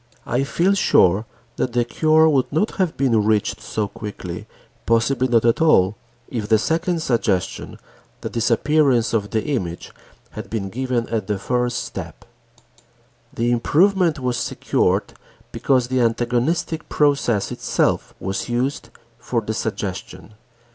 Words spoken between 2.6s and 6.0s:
have been reached so quickly, possibly not at all,